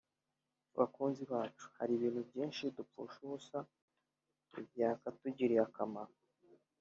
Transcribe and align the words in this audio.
Bakunzi 0.77 1.23
bacu 1.31 1.65
hari 1.77 1.91
ibintu 1.95 2.21
byinshi 2.29 2.63
dupfusha 2.75 3.17
ubusa 3.27 3.57
byakatugiriye 4.71 5.61
akamaro 5.67 6.13